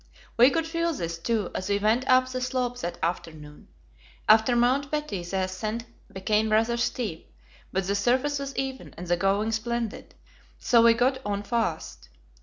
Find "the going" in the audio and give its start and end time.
9.05-9.51